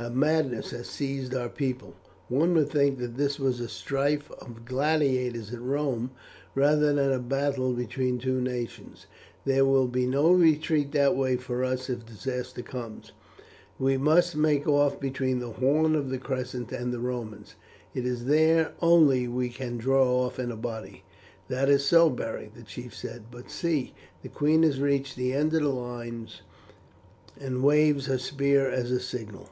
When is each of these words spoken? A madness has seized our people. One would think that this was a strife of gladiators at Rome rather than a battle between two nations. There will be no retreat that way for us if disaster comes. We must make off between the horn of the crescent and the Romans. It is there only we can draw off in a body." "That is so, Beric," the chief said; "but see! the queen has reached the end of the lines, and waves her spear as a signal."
A 0.00 0.10
madness 0.10 0.70
has 0.70 0.88
seized 0.88 1.34
our 1.34 1.48
people. 1.48 1.96
One 2.28 2.54
would 2.54 2.70
think 2.70 2.98
that 3.00 3.16
this 3.16 3.36
was 3.40 3.58
a 3.58 3.66
strife 3.68 4.30
of 4.40 4.64
gladiators 4.64 5.52
at 5.52 5.60
Rome 5.60 6.12
rather 6.54 6.92
than 6.94 7.10
a 7.10 7.18
battle 7.18 7.72
between 7.72 8.18
two 8.20 8.40
nations. 8.40 9.06
There 9.44 9.64
will 9.64 9.88
be 9.88 10.06
no 10.06 10.30
retreat 10.30 10.92
that 10.92 11.16
way 11.16 11.34
for 11.34 11.64
us 11.64 11.90
if 11.90 12.06
disaster 12.06 12.62
comes. 12.62 13.10
We 13.76 13.96
must 13.96 14.36
make 14.36 14.68
off 14.68 15.00
between 15.00 15.40
the 15.40 15.50
horn 15.54 15.96
of 15.96 16.10
the 16.10 16.18
crescent 16.18 16.70
and 16.70 16.92
the 16.94 17.00
Romans. 17.00 17.56
It 17.92 18.06
is 18.06 18.26
there 18.26 18.74
only 18.80 19.26
we 19.26 19.48
can 19.48 19.78
draw 19.78 20.24
off 20.26 20.38
in 20.38 20.52
a 20.52 20.56
body." 20.56 21.02
"That 21.48 21.68
is 21.68 21.84
so, 21.84 22.08
Beric," 22.08 22.54
the 22.54 22.62
chief 22.62 22.94
said; 22.94 23.32
"but 23.32 23.50
see! 23.50 23.94
the 24.22 24.28
queen 24.28 24.62
has 24.62 24.80
reached 24.80 25.16
the 25.16 25.32
end 25.32 25.54
of 25.54 25.62
the 25.62 25.68
lines, 25.70 26.42
and 27.40 27.64
waves 27.64 28.06
her 28.06 28.18
spear 28.18 28.70
as 28.70 28.92
a 28.92 29.00
signal." 29.00 29.48